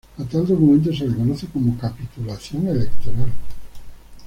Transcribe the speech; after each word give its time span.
A 0.17 0.23
tal 0.25 0.47
documento 0.47 0.91
se 0.91 1.07
le 1.07 1.15
conoce 1.15 1.45
como 1.45 1.77
"capitulación 1.77 2.67
electoral". 2.67 3.31